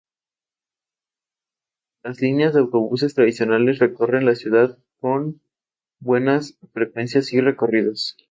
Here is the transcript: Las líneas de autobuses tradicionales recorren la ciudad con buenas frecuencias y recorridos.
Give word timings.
Las 2.03 2.21
líneas 2.21 2.55
de 2.55 2.61
autobuses 2.61 3.13
tradicionales 3.13 3.77
recorren 3.77 4.25
la 4.25 4.33
ciudad 4.33 4.79
con 4.99 5.41
buenas 5.99 6.57
frecuencias 6.73 7.31
y 7.33 7.39
recorridos. 7.39 8.17